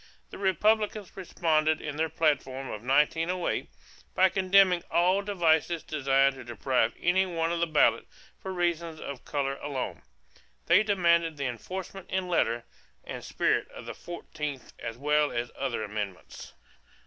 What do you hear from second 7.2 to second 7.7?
one of the